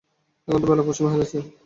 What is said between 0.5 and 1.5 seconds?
তো বেলা পশ্চিমে হেলেছে।